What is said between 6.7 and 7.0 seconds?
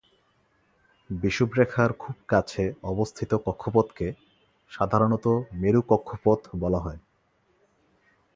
হয়।